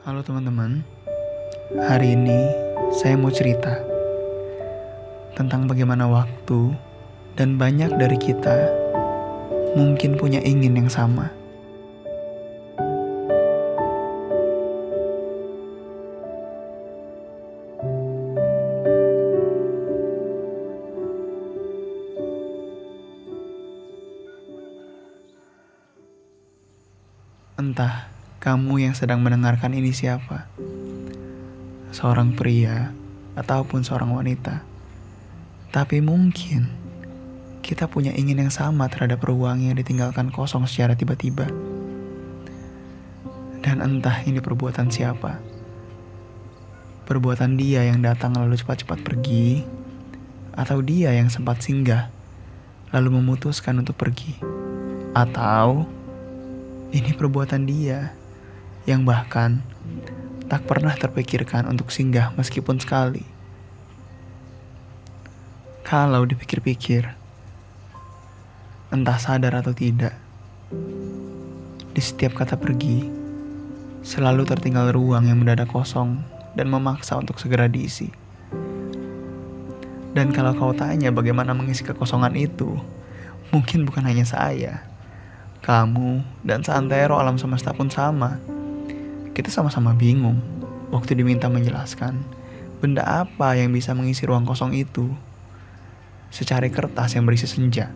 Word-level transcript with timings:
Halo 0.00 0.24
teman-teman, 0.24 0.80
hari 1.76 2.16
ini 2.16 2.48
saya 2.88 3.20
mau 3.20 3.28
cerita 3.28 3.84
tentang 5.36 5.68
bagaimana 5.68 6.08
waktu 6.08 6.72
dan 7.36 7.60
banyak 7.60 7.92
dari 8.00 8.16
kita 8.16 8.72
mungkin 9.76 10.16
punya 10.16 10.40
ingin 10.40 10.80
yang 10.80 10.88
sama. 10.88 11.28
Entah 27.60 28.19
kamu 28.40 28.88
yang 28.88 28.96
sedang 28.96 29.20
mendengarkan 29.20 29.76
ini 29.76 29.92
siapa? 29.92 30.48
Seorang 31.92 32.32
pria 32.32 32.88
ataupun 33.36 33.84
seorang 33.84 34.16
wanita. 34.16 34.64
Tapi 35.68 36.00
mungkin 36.00 36.72
kita 37.60 37.84
punya 37.84 38.16
ingin 38.16 38.40
yang 38.40 38.48
sama 38.48 38.88
terhadap 38.88 39.20
ruang 39.28 39.60
yang 39.60 39.76
ditinggalkan 39.76 40.32
kosong 40.32 40.64
secara 40.64 40.96
tiba-tiba. 40.96 41.52
Dan 43.60 43.84
entah 43.84 44.24
ini 44.24 44.40
perbuatan 44.40 44.88
siapa. 44.88 45.36
Perbuatan 47.04 47.60
dia 47.60 47.84
yang 47.84 48.00
datang 48.00 48.40
lalu 48.40 48.56
cepat-cepat 48.56 49.04
pergi, 49.04 49.68
atau 50.56 50.80
dia 50.80 51.12
yang 51.12 51.28
sempat 51.28 51.60
singgah 51.60 52.08
lalu 52.88 53.20
memutuskan 53.20 53.84
untuk 53.84 54.00
pergi, 54.00 54.32
atau 55.12 55.84
ini 56.88 57.12
perbuatan 57.12 57.68
dia 57.68 58.16
yang 58.90 59.06
bahkan 59.06 59.62
tak 60.50 60.66
pernah 60.66 60.90
terpikirkan 60.98 61.70
untuk 61.70 61.94
singgah 61.94 62.34
meskipun 62.34 62.82
sekali. 62.82 63.22
Kalau 65.86 66.26
dipikir-pikir, 66.26 67.06
entah 68.90 69.18
sadar 69.22 69.62
atau 69.62 69.70
tidak, 69.70 70.18
di 71.94 72.02
setiap 72.02 72.34
kata 72.34 72.58
pergi, 72.58 73.06
selalu 74.02 74.42
tertinggal 74.46 74.90
ruang 74.90 75.30
yang 75.30 75.38
mendadak 75.38 75.70
kosong 75.70 76.22
dan 76.58 76.66
memaksa 76.66 77.14
untuk 77.14 77.38
segera 77.38 77.70
diisi. 77.70 78.10
Dan 80.10 80.34
kalau 80.34 80.50
kau 80.58 80.74
tanya 80.74 81.14
bagaimana 81.14 81.54
mengisi 81.54 81.86
kekosongan 81.86 82.34
itu, 82.34 82.74
mungkin 83.54 83.86
bukan 83.86 84.02
hanya 84.02 84.26
saya, 84.26 84.82
kamu, 85.62 86.26
dan 86.42 86.66
seantero 86.66 87.18
alam 87.22 87.38
semesta 87.38 87.70
pun 87.70 87.86
sama. 87.86 88.42
Kita 89.40 89.48
sama-sama 89.48 89.96
bingung 89.96 90.36
waktu 90.92 91.16
diminta 91.16 91.48
menjelaskan 91.48 92.12
benda 92.84 93.00
apa 93.24 93.56
yang 93.56 93.72
bisa 93.72 93.96
mengisi 93.96 94.28
ruang 94.28 94.44
kosong 94.44 94.76
itu. 94.76 95.08
Secari 96.28 96.68
kertas 96.68 97.16
yang 97.16 97.24
berisi 97.24 97.48
senja, 97.48 97.88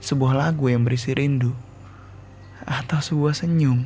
sebuah 0.00 0.32
lagu 0.32 0.72
yang 0.72 0.80
berisi 0.80 1.12
rindu, 1.12 1.52
atau 2.64 3.04
sebuah 3.04 3.36
senyum 3.36 3.84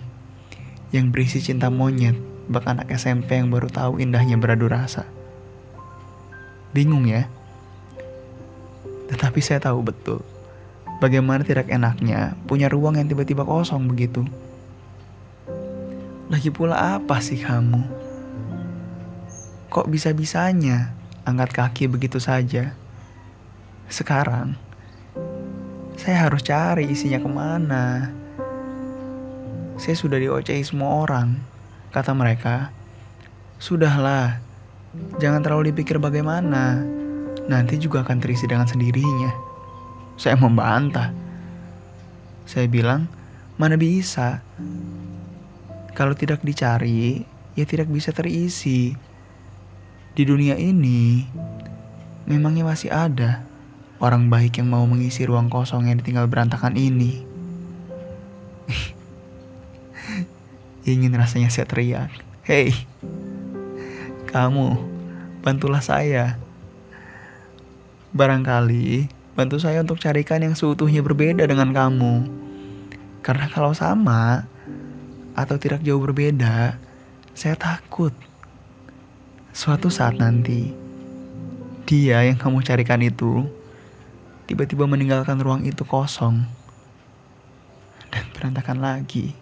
yang 0.95 1.11
berisi 1.11 1.43
cinta 1.43 1.75
monyet 1.75 2.15
bak 2.47 2.71
anak 2.71 2.87
SMP 2.95 3.35
yang 3.35 3.51
baru 3.51 3.67
tahu 3.67 3.99
indahnya 3.99 4.39
beradu 4.39 4.71
rasa. 4.71 5.11
Bingung 6.71 7.11
ya? 7.11 7.27
Tetapi 9.11 9.43
saya 9.43 9.59
tahu 9.59 9.83
betul 9.83 10.23
bagaimana 11.03 11.43
tidak 11.43 11.67
enaknya 11.67 12.39
punya 12.47 12.71
ruang 12.71 12.95
yang 12.95 13.11
tiba-tiba 13.11 13.43
kosong 13.43 13.91
begitu. 13.91 14.23
Lagi 16.29 16.53
pula 16.53 17.01
apa 17.01 17.25
sih 17.25 17.41
kamu? 17.41 17.89
Kok 19.73 19.89
bisa-bisanya 19.89 20.93
angkat 21.25 21.57
kaki 21.57 21.85
begitu 21.89 22.21
saja? 22.21 22.77
Sekarang, 23.89 24.53
saya 25.97 26.29
harus 26.29 26.45
cari 26.45 26.85
isinya 26.85 27.17
ke 27.17 27.31
mana. 27.33 28.13
Saya 29.81 29.97
sudah 29.97 30.21
diocehi 30.21 30.61
semua 30.61 31.01
orang. 31.01 31.41
Kata 31.97 32.13
mereka, 32.13 32.77
Sudahlah, 33.57 34.37
jangan 35.17 35.41
terlalu 35.41 35.73
dipikir 35.73 35.97
bagaimana. 35.97 36.85
Nanti 37.49 37.81
juga 37.81 38.05
akan 38.05 38.21
terisi 38.21 38.45
dengan 38.45 38.69
sendirinya. 38.69 39.33
Saya 40.21 40.37
membantah. 40.37 41.09
Saya 42.45 42.69
bilang, 42.69 43.09
mana 43.57 43.81
bisa. 43.81 44.45
Kalau 45.99 46.15
tidak 46.15 46.47
dicari, 46.47 47.27
ya 47.59 47.67
tidak 47.67 47.91
bisa 47.91 48.15
terisi. 48.15 48.95
Di 50.15 50.23
dunia 50.23 50.55
ini, 50.55 51.27
memangnya 52.23 52.63
masih 52.63 52.95
ada 52.95 53.43
orang 53.99 54.31
baik 54.31 54.63
yang 54.63 54.71
mau 54.71 54.87
mengisi 54.87 55.27
ruang 55.27 55.51
kosong 55.51 55.91
yang 55.91 55.99
ditinggal 55.99 56.31
berantakan 56.31 56.79
ini. 56.79 57.27
Ingin 60.87 61.19
rasanya 61.19 61.51
saya 61.51 61.67
teriak, 61.67 62.15
"Hei, 62.47 62.71
kamu, 64.31 64.79
bantulah 65.43 65.83
saya. 65.83 66.39
Barangkali 68.15 69.11
bantu 69.35 69.59
saya 69.59 69.83
untuk 69.83 69.99
carikan 69.99 70.47
yang 70.47 70.55
seutuhnya 70.55 71.03
berbeda 71.03 71.43
dengan 71.47 71.75
kamu. 71.75 72.23
Karena 73.27 73.51
kalau 73.51 73.75
sama 73.75 74.47
atau 75.39 75.55
tidak 75.55 75.87
jauh 75.87 76.03
berbeda, 76.03 76.75
saya 77.31 77.55
takut. 77.55 78.11
Suatu 79.55 79.87
saat 79.87 80.19
nanti, 80.19 80.75
dia 81.87 82.27
yang 82.27 82.35
kamu 82.35 82.67
carikan 82.67 82.99
itu 82.99 83.47
tiba-tiba 84.51 84.91
meninggalkan 84.91 85.39
ruang 85.39 85.63
itu 85.63 85.87
kosong 85.87 86.43
dan 88.11 88.25
berantakan 88.35 88.83
lagi. 88.83 89.39